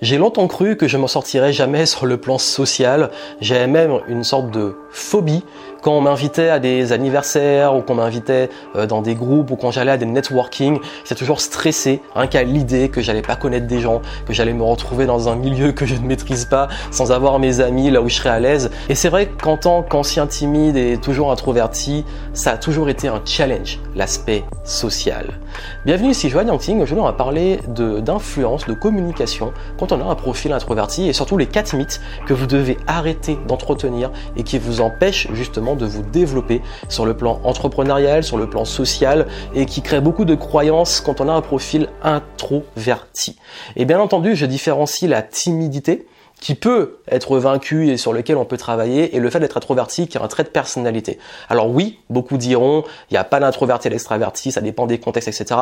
[0.00, 3.10] J'ai longtemps cru que je m'en sortirais jamais sur le plan social.
[3.40, 5.42] J'avais même une sorte de phobie
[5.82, 9.72] quand on m'invitait à des anniversaires ou qu'on m'invitait euh, dans des groupes ou quand
[9.72, 10.78] j'allais à des networking.
[11.02, 14.62] J'étais toujours stressé, rien qu'à l'idée que j'allais pas connaître des gens, que j'allais me
[14.62, 18.08] retrouver dans un milieu que je ne maîtrise pas, sans avoir mes amis là où
[18.08, 18.70] je serais à l'aise.
[18.88, 22.04] Et c'est vrai qu'en tant qu'ancien timide et toujours introverti,
[22.34, 25.38] ça a toujours été un challenge, l'aspect social.
[25.84, 26.80] Bienvenue ici Joanne Yangting.
[26.82, 29.52] Aujourd'hui, on va parler d'influence, de, communication
[29.92, 34.10] on a un profil introverti et surtout les 4 mythes que vous devez arrêter d'entretenir
[34.36, 38.64] et qui vous empêchent justement de vous développer sur le plan entrepreneurial, sur le plan
[38.64, 43.36] social et qui créent beaucoup de croyances quand on a un profil introverti.
[43.76, 46.06] Et bien entendu, je différencie la timidité
[46.40, 50.08] qui peut être vaincu et sur lequel on peut travailler, et le fait d'être introverti
[50.08, 51.18] qui est un trait de personnalité.
[51.48, 55.28] Alors oui, beaucoup diront, il n'y a pas d'introverti et d'extraverti, ça dépend des contextes,
[55.28, 55.60] etc.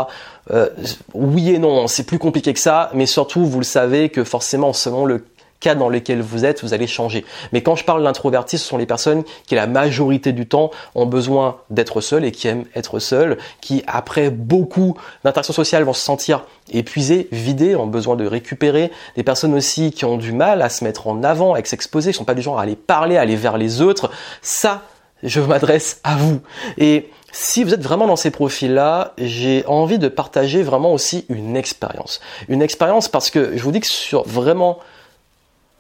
[0.51, 0.69] Euh,
[1.15, 4.73] oui et non, c'est plus compliqué que ça, mais surtout, vous le savez que forcément,
[4.73, 5.25] selon le
[5.61, 7.25] cas dans lesquels vous êtes, vous allez changer.
[7.53, 11.07] Mais quand je parle d'introverti, ce sont les personnes qui la majorité du temps ont
[11.07, 16.05] besoin d'être seules et qui aiment être seules, qui après beaucoup d'interactions sociales vont se
[16.05, 18.91] sentir épuisées, vidées, ont besoin de récupérer.
[19.17, 22.19] Des personnes aussi qui ont du mal à se mettre en avant, à s'exposer, qui
[22.19, 24.11] sont pas du genre à aller parler, à aller vers les autres.
[24.43, 24.83] Ça,
[25.23, 26.41] je m'adresse à vous.
[26.79, 31.57] Et si vous êtes vraiment dans ces profils-là, j'ai envie de partager vraiment aussi une
[31.57, 32.21] expérience.
[32.49, 34.79] Une expérience parce que je vous dis que sur vraiment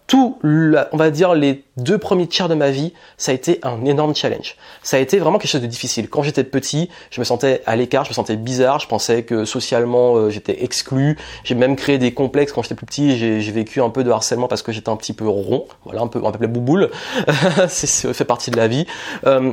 [0.06, 3.84] tout, on va dire, les deux premiers tiers de ma vie, ça a été un
[3.84, 4.56] énorme challenge.
[4.82, 6.08] Ça a été vraiment quelque chose de difficile.
[6.08, 9.44] Quand j'étais petit, je me sentais à l'écart, je me sentais bizarre, je pensais que
[9.44, 11.18] socialement euh, j'étais exclu.
[11.44, 13.16] J'ai même créé des complexes quand j'étais plus petit.
[13.16, 16.06] J'ai vécu un peu de harcèlement parce que j'étais un petit peu rond, voilà, un
[16.06, 16.90] peu, on m'appelait bouboule.
[17.68, 18.86] c'est fait partie de la vie.
[19.26, 19.52] Euh,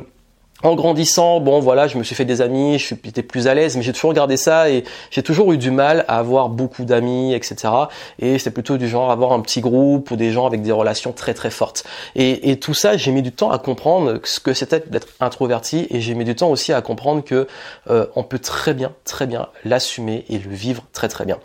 [0.64, 3.76] en grandissant, bon voilà, je me suis fait des amis, je suis plus à l'aise,
[3.76, 7.34] mais j'ai toujours gardé ça et j'ai toujours eu du mal à avoir beaucoup d'amis,
[7.34, 7.74] etc.
[8.20, 11.12] Et c'est plutôt du genre avoir un petit groupe ou des gens avec des relations
[11.12, 11.84] très très fortes.
[12.16, 16.00] Et, tout ça, j'ai mis du temps à comprendre ce que c'était d'être introverti et
[16.00, 17.48] j'ai mis du temps aussi à comprendre que
[17.90, 21.40] euh, on peut très bien, très bien l'assumer et le vivre très très bien.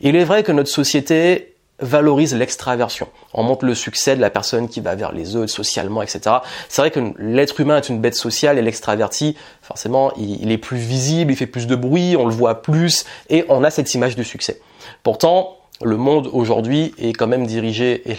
[0.00, 3.08] Il est vrai que notre société valorise l'extraversion.
[3.34, 6.36] On montre le succès de la personne qui va vers les autres socialement, etc.
[6.68, 10.78] C'est vrai que l'être humain est une bête sociale et l'extraverti, forcément, il, est plus
[10.78, 14.16] visible, il fait plus de bruit, on le voit plus et on a cette image
[14.16, 14.60] du succès.
[15.02, 18.16] Pourtant, le monde aujourd'hui est quand même dirigé et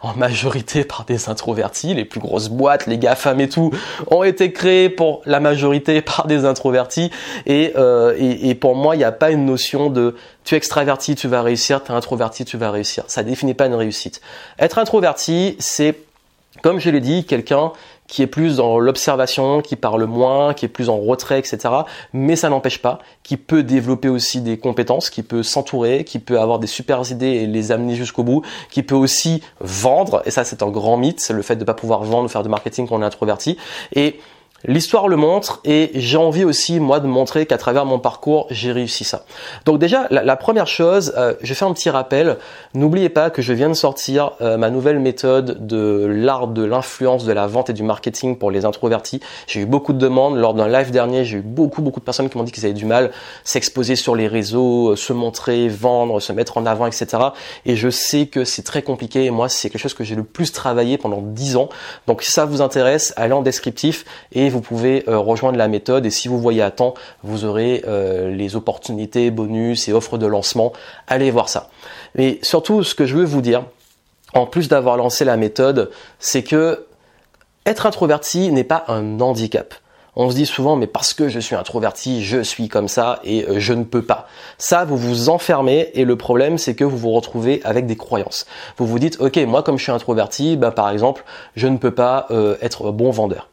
[0.00, 1.94] en majorité par des introvertis.
[1.94, 3.70] Les plus grosses boîtes, les GAFAM et tout,
[4.10, 7.10] ont été créés pour la majorité par des introvertis.
[7.44, 10.58] Et, euh, et, et pour moi, il n'y a pas une notion de tu es
[10.58, 13.04] extraverti, tu vas réussir, tu es introverti, tu vas réussir.
[13.06, 14.22] Ça définit pas une réussite.
[14.58, 15.94] Être introverti, c'est,
[16.62, 17.72] comme je l'ai dit, quelqu'un
[18.08, 21.58] qui est plus dans l'observation, qui parle moins, qui est plus en retrait, etc.
[22.12, 26.40] Mais ça n'empêche pas, qui peut développer aussi des compétences, qui peut s'entourer, qui peut
[26.40, 30.44] avoir des super idées et les amener jusqu'au bout, qui peut aussi vendre, et ça
[30.44, 32.96] c'est un grand mythe, le fait de ne pas pouvoir vendre, faire du marketing quand
[32.96, 33.58] on est introverti.
[33.94, 34.18] Et
[34.64, 38.72] L'histoire le montre et j'ai envie aussi moi de montrer qu'à travers mon parcours j'ai
[38.72, 39.24] réussi ça.
[39.66, 42.38] Donc déjà la, première chose, euh, je fais un petit rappel.
[42.74, 47.24] N'oubliez pas que je viens de sortir euh, ma nouvelle méthode de l'art de l'influence,
[47.24, 49.20] de la vente et du marketing pour les introvertis.
[49.46, 51.24] J'ai eu beaucoup de demandes lors d'un live dernier.
[51.24, 53.12] J'ai eu beaucoup beaucoup de personnes qui m'ont dit qu'ils avaient du mal
[53.44, 57.06] s'exposer sur les réseaux, euh, se montrer, vendre, se mettre en avant, etc.
[57.64, 60.24] Et je sais que c'est très compliqué et moi c'est quelque chose que j'ai le
[60.24, 61.68] plus travaillé pendant 10 ans.
[62.08, 66.06] Donc si ça vous intéresse, allez en descriptif et vous pouvez euh, rejoindre la méthode
[66.06, 70.26] et si vous voyez à temps, vous aurez euh, les opportunités, bonus et offres de
[70.26, 70.72] lancement.
[71.06, 71.70] Allez voir ça.
[72.14, 73.64] Mais surtout, ce que je veux vous dire,
[74.34, 76.86] en plus d'avoir lancé la méthode, c'est que
[77.66, 79.74] être introverti n'est pas un handicap.
[80.16, 83.44] On se dit souvent, mais parce que je suis introverti, je suis comme ça et
[83.44, 84.26] euh, je ne peux pas.
[84.58, 88.46] Ça, vous vous enfermez et le problème, c'est que vous vous retrouvez avec des croyances.
[88.78, 91.92] Vous vous dites, ok, moi comme je suis introverti, ben, par exemple, je ne peux
[91.92, 92.26] pas
[92.60, 93.48] être bon vendeur.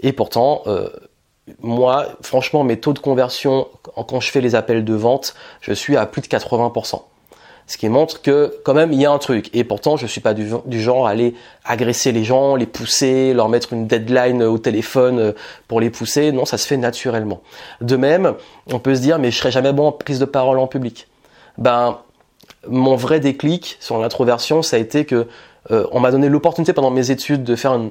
[0.00, 0.88] Et pourtant, euh,
[1.60, 5.96] moi, franchement, mes taux de conversion, quand je fais les appels de vente, je suis
[5.96, 7.02] à plus de 80%.
[7.68, 9.50] Ce qui montre que quand même il y a un truc.
[9.52, 11.34] Et pourtant, je ne suis pas du, genre à aller
[11.64, 15.32] agresser les gens, les pousser, leur mettre une deadline au téléphone euh,
[15.66, 16.30] pour les pousser.
[16.30, 17.40] Non, ça se fait naturellement.
[17.80, 18.34] De même,
[18.72, 21.08] on peut se dire mais je serai jamais bon en prise de parole en public.
[21.58, 21.98] Ben,
[22.68, 25.26] mon vrai déclic sur l'introversion, ça a été que
[25.72, 27.90] euh, on m'a donné l'opportunité pendant mes études de faire une, euh,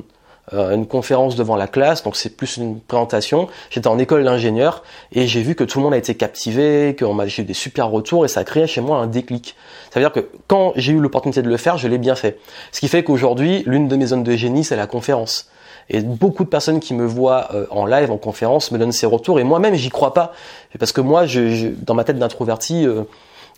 [0.51, 3.47] une conférence devant la classe, donc c'est plus une présentation.
[3.71, 7.25] J'étais en école d'ingénieur et j'ai vu que tout le monde a été captivé, m'a
[7.25, 9.55] j'ai eu des super retours et ça a créé chez moi un déclic.
[9.91, 12.39] Ça veut dire que quand j'ai eu l'opportunité de le faire, je l'ai bien fait.
[12.71, 15.49] Ce qui fait qu'aujourd'hui, l'une de mes zones de génie, c'est la conférence.
[15.89, 19.05] Et beaucoup de personnes qui me voient euh, en live, en conférence, me donnent ces
[19.05, 19.39] retours.
[19.39, 20.33] Et moi-même, j'y crois pas.
[20.79, 23.03] Parce que moi, je, dans ma tête d'introverti, euh,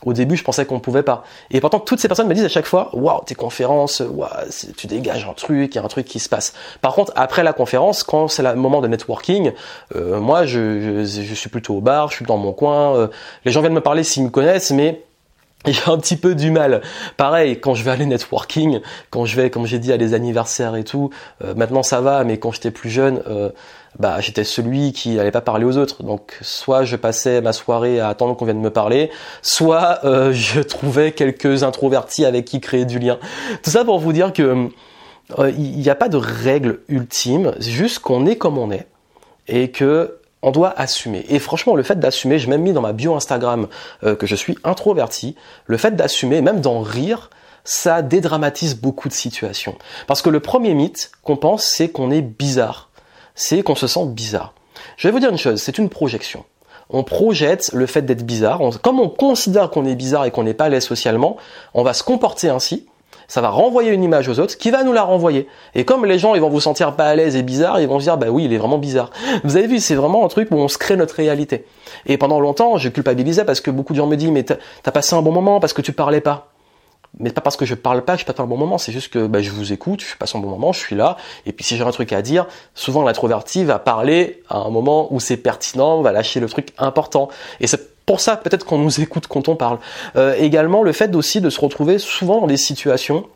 [0.05, 1.23] Au début, je pensais qu'on pouvait pas.
[1.49, 4.29] Et pourtant, toutes ces personnes me disent à chaque fois, waouh, tes conférences, waouh,
[4.77, 6.53] tu dégages un truc, il y a un truc qui se passe.
[6.81, 9.53] Par contre, après la conférence, quand c'est le moment de networking,
[9.95, 12.95] euh, moi, je, je, suis plutôt au bar, je suis dans mon coin.
[12.95, 13.07] Euh,
[13.43, 15.01] les gens viennent me parler s'ils me connaissent, mais
[15.65, 16.81] j'ai un petit peu du mal.
[17.17, 20.75] Pareil, quand je vais aller networking, quand je vais, comme j'ai dit, à des anniversaires
[20.75, 21.09] et tout,
[21.43, 23.49] euh, maintenant ça va, mais quand j'étais plus jeune, euh,
[23.99, 26.03] bah j'étais celui qui n'allait pas parler aux autres.
[26.03, 29.09] Donc soit je passais ma soirée à attendre qu'on vienne me parler,
[29.41, 33.17] soit euh, je trouvais quelques introvertis avec qui créer du lien.
[33.63, 34.69] Tout ça pour vous dire que
[35.57, 38.87] il n'y a pas de règle ultime, juste qu'on est comme on est
[39.49, 41.25] et que on doit assumer.
[41.29, 43.67] Et franchement, le fait d'assumer, j'ai même mis dans ma bio Instagram
[44.03, 45.35] euh, que je suis introverti,
[45.65, 47.29] le fait d'assumer, même d'en rire,
[47.63, 49.75] ça dédramatise beaucoup de situations.
[50.07, 52.89] Parce que le premier mythe qu'on pense, c'est qu'on est bizarre.
[53.35, 54.53] C'est qu'on se sent bizarre.
[54.95, 56.45] Je vais vous dire une chose, c'est une projection.
[56.89, 58.61] On projette le fait d'être bizarre.
[58.81, 61.35] comme on considère qu'on est bizarre et qu'on n'est pas à l'aise socialement,
[61.73, 62.87] on va se comporter ainsi
[63.27, 65.47] ça va renvoyer une image aux autres qui va nous la renvoyer.
[65.75, 67.99] Et comme les gens ils vont vous sentir pas à l'aise et bizarre, ils vont
[67.99, 69.11] se dire bah oui il est vraiment bizarre.
[69.43, 71.65] Vous avez vu c'est vraiment un truc où on se crée notre réalité.
[72.05, 75.15] Et pendant longtemps je culpabilisais parce que beaucoup de gens me disent mais t'as passé
[75.15, 76.51] un bon moment parce que tu parlais pas.
[77.19, 79.25] Mais pas parce que je parle pas je passe un bon moment, c'est juste que
[79.27, 81.75] bah, je vous écoute, je passe un bon moment, je suis là, et puis si
[81.75, 82.45] j'ai un truc à dire,
[82.75, 87.29] souvent l'introverti va parler à un moment où c'est pertinent, va lâcher le truc important.
[87.59, 89.77] Et c'est pour ça peut-être qu'on nous écoute quand on parle.
[90.15, 93.27] Euh, également le fait aussi de se retrouver souvent dans des situations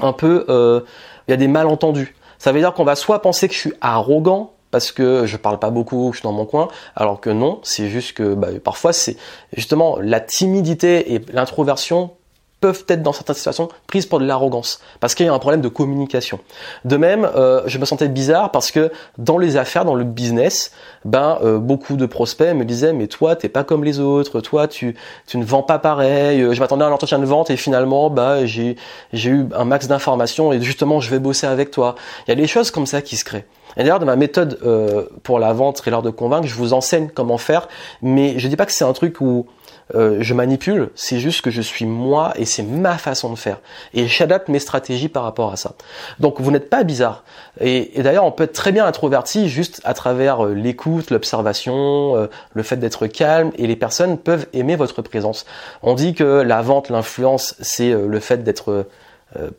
[0.00, 0.80] un peu, euh,
[1.26, 2.14] il y a des malentendus.
[2.38, 5.58] Ça veut dire qu'on va soit penser que je suis arrogant parce que je parle
[5.58, 8.92] pas beaucoup, je suis dans mon coin, alors que non, c'est juste que bah, parfois
[8.92, 9.16] c'est
[9.56, 12.10] justement la timidité et l'introversion
[12.60, 15.60] peuvent être dans certaines situations prises pour de l'arrogance parce qu'il y a un problème
[15.60, 16.40] de communication.
[16.84, 20.72] De même, euh, je me sentais bizarre parce que dans les affaires, dans le business,
[21.04, 24.66] ben euh, beaucoup de prospects me disaient mais toi t'es pas comme les autres, toi
[24.66, 24.96] tu
[25.26, 26.42] tu ne vends pas pareil.
[26.42, 28.76] Euh, je m'attendais à un entretien de vente et finalement bah j'ai
[29.12, 31.94] j'ai eu un max d'informations et justement je vais bosser avec toi.
[32.26, 33.46] Il y a des choses comme ça qui se créent.
[33.76, 34.58] Et d'ailleurs, de ma méthode
[35.22, 37.68] pour la vente et l'art de convaincre, je vous enseigne comment faire,
[38.02, 39.46] mais je dis pas que c'est un truc où
[39.94, 43.58] euh, je manipule, c'est juste que je suis moi et c'est ma façon de faire.
[43.94, 45.72] Et j'adapte mes stratégies par rapport à ça.
[46.20, 47.24] Donc vous n'êtes pas bizarre.
[47.60, 52.26] Et, d'ailleurs, on peut être très bien introverti juste à travers euh, l'écoute, l'observation, euh,
[52.52, 55.46] le fait d'être calme, et les personnes peuvent aimer votre présence.
[55.82, 58.86] On dit que la vente, l'influence, c'est le fait d'être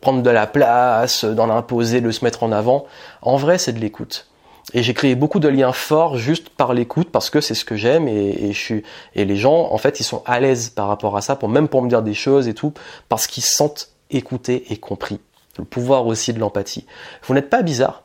[0.01, 2.85] prendre de la place, d'en imposer, de se mettre en avant.
[3.21, 4.28] En vrai, c'est de l'écoute.
[4.73, 7.75] Et j'ai créé beaucoup de liens forts juste par l'écoute parce que c'est ce que
[7.75, 8.83] j'aime et, je suis
[9.15, 11.67] et les gens en fait ils sont à l'aise par rapport à ça pour même
[11.67, 12.73] pour me dire des choses et tout
[13.07, 15.19] parce qu'ils se sentent écoutés et compris.
[15.57, 16.85] Le pouvoir aussi de l'empathie.
[17.23, 18.03] Vous n'êtes pas bizarre.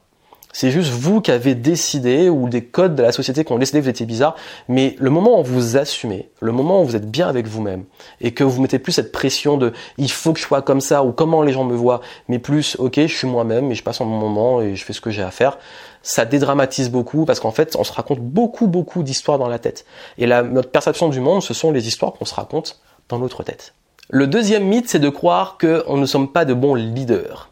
[0.57, 3.81] C'est juste vous qui avez décidé, ou des codes de la société qui ont décidé
[3.81, 4.37] que vous étiez bizarre,
[4.69, 7.83] mais le moment où vous assumez, le moment où vous êtes bien avec vous-même,
[8.21, 11.03] et que vous mettez plus cette pression de il faut que je sois comme ça,
[11.03, 14.01] ou comment les gens me voient, mais plus ok, je suis moi-même, et je passe
[14.01, 15.59] un bon moment, et je fais ce que j'ai à faire,
[16.05, 19.85] ça dédramatise beaucoup, parce qu'en fait, on se raconte beaucoup, beaucoup d'histoires dans la tête.
[20.19, 23.43] Et la, notre perception du monde, ce sont les histoires qu'on se raconte dans notre
[23.43, 23.75] tête.
[24.09, 27.51] Le deuxième mythe, c'est de croire qu'on ne sommes pas de bons leaders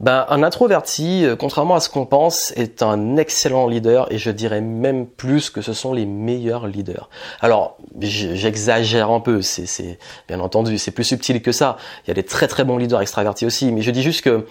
[0.00, 4.30] ben, un introverti, euh, contrairement à ce qu'on pense, est un excellent leader et je
[4.30, 7.08] dirais même plus que ce sont les meilleurs leaders.
[7.40, 9.98] Alors, j'exagère un peu, c'est
[10.28, 11.76] bien entendu, c'est plus subtil que ça.
[12.04, 14.46] Il y a des très très bons leaders extravertis aussi, mais je dis juste que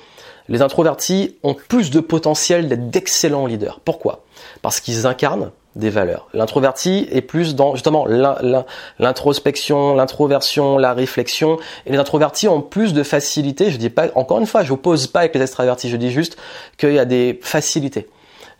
[0.50, 3.80] les introvertis ont plus de potentiel d'être d'excellents leaders.
[3.80, 4.24] Pourquoi?
[4.62, 6.28] Parce qu'ils incarnent des valeurs.
[6.34, 8.06] L'introverti est plus dans justement
[9.00, 11.58] l'introspection, l'introversion, la réflexion.
[11.86, 13.72] Et les introvertis ont plus de facilité.
[13.72, 15.90] Je dis pas, encore une fois, je n'oppose pas avec les extravertis.
[15.90, 16.38] Je dis juste
[16.78, 18.08] qu'il y a des facilités.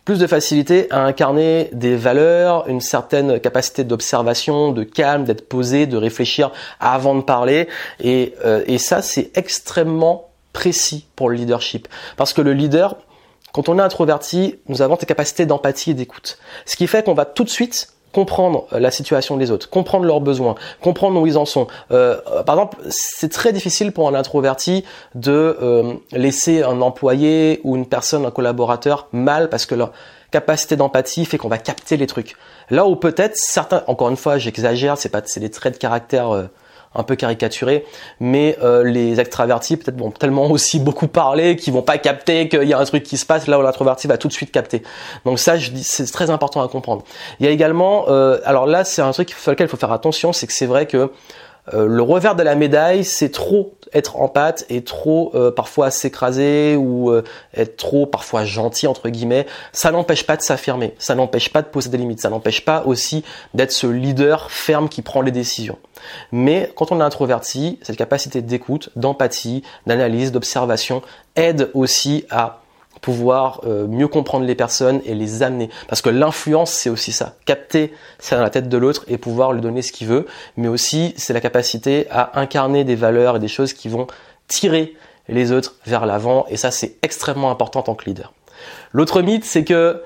[0.04, 5.86] Plus de facilité à incarner des valeurs, une certaine capacité d'observation, de calme, d'être posé,
[5.86, 7.68] de réfléchir avant de parler.
[8.00, 11.88] Et, euh, et ça, c'est extrêmement précis pour le leadership.
[12.16, 12.96] Parce que le leader,
[13.54, 16.38] quand on est introverti, nous avons des capacités d'empathie et d'écoute.
[16.66, 20.06] Ce qui fait qu'on va tout de suite comprendre euh, la situation des autres, comprendre
[20.06, 21.68] leurs besoins, comprendre où ils en sont.
[21.92, 24.84] Euh, par exemple, c'est très difficile pour un introverti
[25.14, 29.92] de euh, laisser un employé ou une personne, un collaborateur mal parce que leur
[30.32, 32.34] capacité d'empathie fait qu'on va capter les trucs.
[32.70, 36.48] Là où peut-être certains, encore une fois, j'exagère, c'est pas, c'est des traits de caractère
[36.94, 37.84] un peu caricaturé,
[38.20, 42.64] mais euh, les extravertis peut-être vont tellement aussi beaucoup parler qu'ils vont pas capter qu'il
[42.64, 44.82] y a un truc qui se passe là où l'introverti va tout de suite capter.
[45.24, 47.02] Donc ça, je dis, c'est très important à comprendre.
[47.40, 50.32] Il y a également, euh, alors là, c'est un truc sur il faut faire attention,
[50.32, 51.10] c'est que c'est vrai que
[51.72, 55.90] Euh, le revers de la médaille, c'est trop être en pâte et trop euh, parfois
[55.90, 57.22] s'écraser ou euh,
[57.56, 59.46] être trop parfois gentil entre guillemets.
[59.72, 62.82] Ça n'empêche pas de s'affirmer, ça n'empêche pas de poser des limites, ça n'empêche pas
[62.84, 65.78] aussi d'être ce leader ferme qui prend les décisions.
[66.32, 71.00] Mais quand on est introverti, cette capacité d'écoute, d'empathie, d'analyse, d'observation
[71.36, 72.63] aide aussi à
[73.04, 75.68] pouvoir euh, mieux comprendre les personnes et les amener.
[75.88, 77.34] Parce que l'influence, c'est aussi ça.
[77.44, 80.24] Capter ça dans la tête de l'autre et pouvoir lui donner ce qu'il veut.
[80.56, 84.06] Mais aussi, c'est la capacité à incarner des valeurs et des choses qui vont
[84.48, 84.94] tirer
[85.28, 86.46] les autres vers l'avant.
[86.48, 88.32] Et ça, c'est extrêmement important en tant que leader.
[88.92, 90.02] L'autre mythe, c'est que,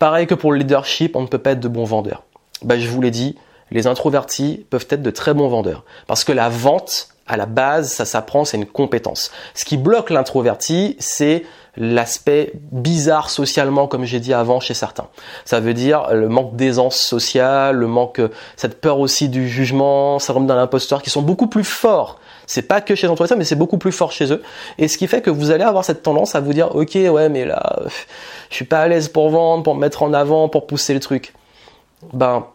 [0.00, 2.24] pareil que pour le leadership, on ne peut pas être de bons vendeurs.
[2.64, 3.38] Bah, je vous l'ai dit,
[3.70, 5.84] les introvertis peuvent être de très bons vendeurs.
[6.08, 9.30] Parce que la vente, à la base, ça s'apprend, c'est une compétence.
[9.54, 11.44] Ce qui bloque l'introverti, c'est
[11.76, 15.08] l'aspect bizarre socialement, comme j'ai dit avant, chez certains.
[15.44, 18.20] Ça veut dire le manque d'aisance sociale, le manque,
[18.56, 22.18] cette peur aussi du jugement, syndrome d'un imposteur, qui sont beaucoup plus forts.
[22.46, 24.42] C'est pas que chez les introvertis, mais c'est beaucoup plus fort chez eux.
[24.78, 27.28] Et ce qui fait que vous allez avoir cette tendance à vous dire, ok, ouais,
[27.28, 27.82] mais là,
[28.48, 31.00] je suis pas à l'aise pour vendre, pour me mettre en avant, pour pousser le
[31.00, 31.34] truc.
[32.12, 32.46] Ben,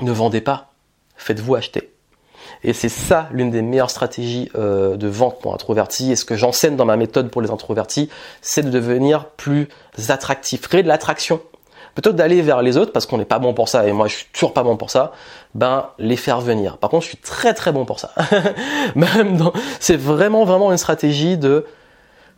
[0.00, 0.70] ne vendez pas.
[1.16, 1.95] Faites-vous acheter.
[2.64, 6.12] Et c'est ça l'une des meilleures stratégies euh, de vente pour introvertis.
[6.12, 8.08] Et ce que j'enseigne dans ma méthode pour les introvertis,
[8.40, 9.68] c'est de devenir plus
[10.08, 11.40] attractif, créer de l'attraction.
[11.94, 14.06] Plutôt que d'aller vers les autres, parce qu'on n'est pas bon pour ça, et moi
[14.06, 15.12] je suis toujours pas bon pour ça,
[15.54, 16.76] ben les faire venir.
[16.76, 18.12] Par contre, je suis très très bon pour ça.
[18.94, 21.64] Même c'est vraiment vraiment une stratégie de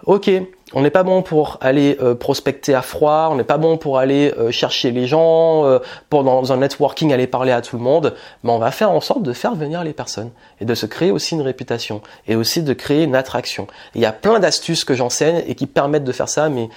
[0.06, 0.30] ok,
[0.74, 3.98] on n'est pas bon pour aller euh, prospecter à froid, on n'est pas bon pour
[3.98, 5.78] aller euh, chercher les gens, euh,
[6.08, 8.14] pour dans un networking aller parler à tout le monde,
[8.44, 11.10] mais on va faire en sorte de faire venir les personnes et de se créer
[11.10, 13.66] aussi une réputation et aussi de créer une attraction.
[13.94, 16.68] il y a plein d'astuces que j'enseigne et qui permettent de faire ça, mais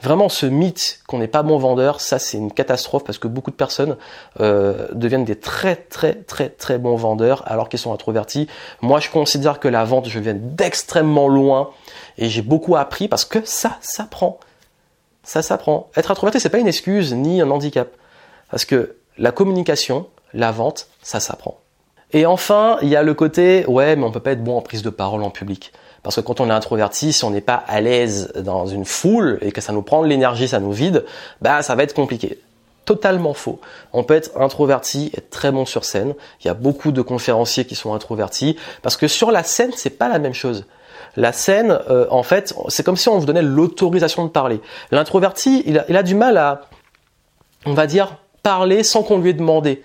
[0.00, 3.50] vraiment ce mythe qu'on n'est pas bon vendeur, ça c'est une catastrophe parce que beaucoup
[3.50, 3.96] de personnes
[4.38, 8.48] deviennent des très très très très bons vendeurs alors qu'ils sont introvertis.
[8.80, 11.70] Moi je considère que la vente, je viens d'extrêmement loin
[12.16, 14.38] et j'ai beaucoup appris parce que ça s'apprend.
[15.24, 15.90] Ça s'apprend.
[15.96, 17.88] Être introverti, c'est pas une excuse ni un handicap.
[18.50, 21.58] Parce que la communication, la vente, ça s'apprend.
[22.12, 24.62] Et enfin, il y a le côté, ouais, mais on peut pas être bon en
[24.62, 25.72] prise de parole en public.
[26.08, 29.36] Parce que quand on est introverti, si on n'est pas à l'aise dans une foule
[29.42, 31.04] et que ça nous prend de l'énergie, ça nous vide,
[31.42, 32.38] bah ça va être compliqué.
[32.86, 33.60] Totalement faux.
[33.92, 36.14] On peut être introverti, être très bon sur scène.
[36.40, 39.98] Il y a beaucoup de conférenciers qui sont introvertis parce que sur la scène, c'est
[39.98, 40.64] pas la même chose.
[41.16, 44.62] La scène, euh, en fait, c'est comme si on vous donnait l'autorisation de parler.
[44.90, 46.62] L'introverti, il a, du mal à,
[47.66, 49.82] on va dire, parler sans qu'on lui ait demandé.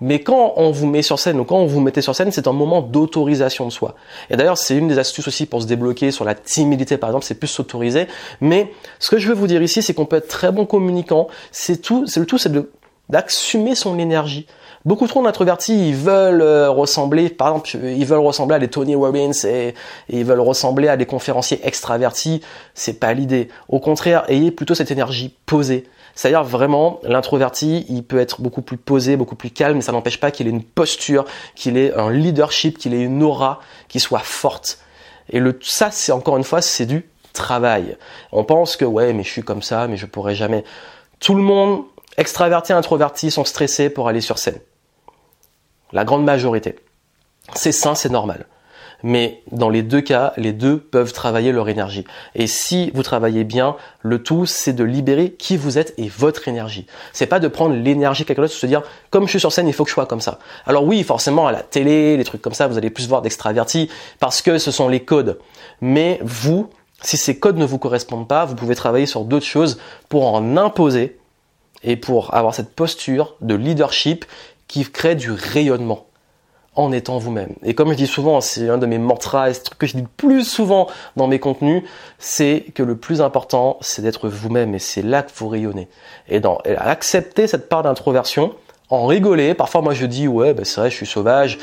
[0.00, 2.46] Mais quand on vous met sur scène ou quand on vous mettez sur scène, c'est
[2.46, 3.94] un moment d'autorisation de soi.
[4.30, 7.24] Et d'ailleurs, c'est une des astuces aussi pour se débloquer sur la timidité, par exemple,
[7.24, 8.06] c'est plus s'autoriser.
[8.40, 11.28] Mais ce que je veux vous dire ici, c'est qu'on peut être très bon communicant.
[11.50, 12.52] C'est tout, c'est le tout, c'est
[13.08, 14.46] d'assumer son énergie.
[14.84, 18.94] Beaucoup trop d'introvertis, ils veulent euh, ressembler, par exemple, ils veulent ressembler à des Tony
[18.94, 19.74] Robbins et,
[20.08, 22.40] ils veulent ressembler à des conférenciers extravertis.
[22.74, 23.48] C'est pas l'idée.
[23.68, 25.88] Au contraire, ayez plutôt cette énergie posée.
[26.16, 30.18] C'est-à-dire vraiment, l'introverti, il peut être beaucoup plus posé, beaucoup plus calme, mais ça n'empêche
[30.18, 34.20] pas qu'il ait une posture, qu'il ait un leadership, qu'il ait une aura qui soit
[34.20, 34.80] forte.
[35.28, 37.98] Et le, ça, c'est encore une fois, c'est du travail.
[38.32, 40.64] On pense que ouais, mais je suis comme ça, mais je pourrais jamais.
[41.20, 41.84] Tout le monde,
[42.16, 44.58] extraverti, introverti, sont stressés pour aller sur scène.
[45.92, 46.76] La grande majorité.
[47.54, 48.46] C'est sain, c'est normal.
[49.02, 52.04] Mais dans les deux cas, les deux peuvent travailler leur énergie.
[52.34, 56.48] Et si vous travaillez bien, le tout, c'est de libérer qui vous êtes et votre
[56.48, 56.86] énergie.
[57.12, 59.74] C'est pas de prendre l'énergie quelque de se dire, comme je suis sur scène, il
[59.74, 60.38] faut que je sois comme ça.
[60.66, 63.90] Alors oui, forcément, à la télé, les trucs comme ça, vous allez plus voir d'extravertis
[64.18, 65.38] parce que ce sont les codes.
[65.80, 66.70] Mais vous,
[67.02, 70.56] si ces codes ne vous correspondent pas, vous pouvez travailler sur d'autres choses pour en
[70.56, 71.18] imposer
[71.82, 74.24] et pour avoir cette posture de leadership
[74.68, 76.06] qui crée du rayonnement
[76.76, 77.54] en étant vous-même.
[77.64, 80.02] Et comme je dis souvent, c'est un de mes mantras, ce truc que je dis
[80.02, 81.82] le plus souvent dans mes contenus,
[82.18, 85.88] c'est que le plus important, c'est d'être vous-même et c'est là que vous rayonnez.
[86.28, 88.54] Et dans accepter cette part d'introversion,
[88.90, 89.54] en rigoler.
[89.54, 91.58] Parfois, moi, je dis ouais, ben, c'est vrai, je suis sauvage.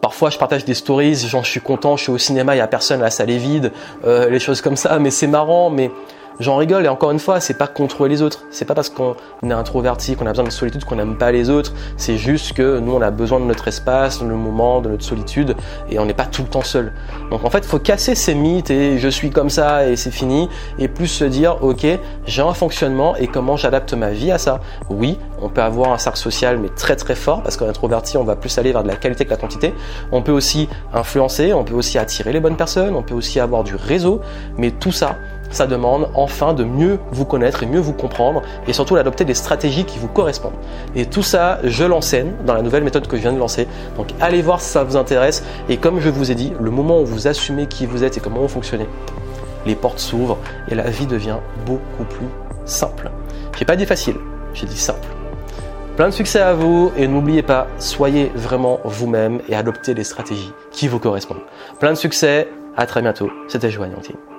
[0.00, 2.62] Parfois, je partage des stories, genre je suis content, je suis au cinéma, il y
[2.62, 3.72] a personne, la salle est vide,
[4.04, 4.98] euh, les choses comme ça.
[4.98, 5.90] Mais c'est marrant, mais
[6.38, 8.44] J'en rigole et encore une fois, c'est pas contre les autres.
[8.50, 11.48] C'est pas parce qu'on est introverti, qu'on a besoin de solitude, qu'on n'aime pas les
[11.48, 11.72] autres.
[11.96, 15.04] C'est juste que nous, on a besoin de notre espace, de nos moments, de notre
[15.04, 15.56] solitude
[15.88, 16.92] et on n'est pas tout le temps seul.
[17.30, 20.10] Donc en fait, il faut casser ces mythes et je suis comme ça et c'est
[20.10, 21.86] fini et plus se dire, ok,
[22.26, 24.60] j'ai un fonctionnement et comment j'adapte ma vie à ça.
[24.90, 28.24] Oui, on peut avoir un cercle social mais très très fort parce qu'en introverti, on
[28.24, 29.72] va plus aller vers de la qualité que la quantité.
[30.12, 33.64] On peut aussi influencer, on peut aussi attirer les bonnes personnes, on peut aussi avoir
[33.64, 34.20] du réseau,
[34.58, 35.16] mais tout ça,
[35.50, 39.34] ça demande enfin de mieux vous connaître et mieux vous comprendre et surtout d'adopter des
[39.34, 40.54] stratégies qui vous correspondent.
[40.94, 43.66] Et tout ça, je l'enseigne dans la nouvelle méthode que je viens de lancer.
[43.96, 45.44] Donc allez voir si ça vous intéresse.
[45.68, 48.20] Et comme je vous ai dit, le moment où vous assumez qui vous êtes et
[48.20, 48.88] comment vous fonctionnez,
[49.66, 50.38] les portes s'ouvrent
[50.68, 52.28] et la vie devient beaucoup plus
[52.64, 53.10] simple.
[53.58, 54.16] J'ai pas dit facile,
[54.54, 55.08] j'ai dit simple.
[55.96, 60.52] Plein de succès à vous et n'oubliez pas, soyez vraiment vous-même et adoptez des stratégies
[60.70, 61.40] qui vous correspondent.
[61.80, 63.30] Plein de succès, à très bientôt.
[63.48, 64.35] C'était Joanne Yantine.